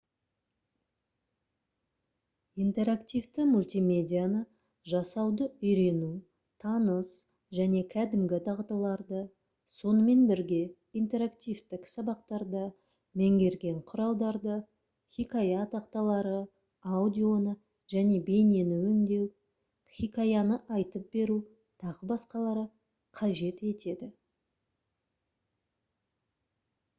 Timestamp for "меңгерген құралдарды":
13.23-14.57